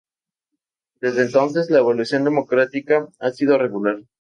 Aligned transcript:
Desde 0.99 1.21
entonces, 1.21 1.69
la 1.69 1.77
evolución 1.77 2.23
demográfica 2.23 3.07
ha 3.19 3.29
sido 3.29 3.59
regular. 3.59 4.01